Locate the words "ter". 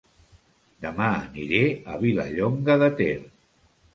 3.03-3.15